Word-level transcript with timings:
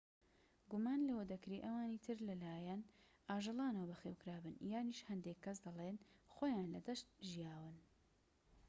گومان 0.71 0.99
لەوە 1.09 1.23
دەکرێ 1.33 1.57
ئەوانی 1.65 2.03
تر 2.05 2.17
لەلایەن 2.29 2.81
ئاژەڵانەوە 3.29 3.89
بەخێوکرابن 3.91 4.55
یانیش 4.73 4.99
هەندێك 5.09 5.37
کەس 5.45 5.57
دەلێن 5.65 5.97
خۆیان 6.33 6.67
لە 6.75 6.79
دەشت 6.87 7.07
ژیاون 7.29 7.75